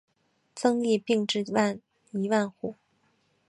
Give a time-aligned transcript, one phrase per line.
[0.55, 1.53] 增邑并前至
[2.11, 2.73] 一万户。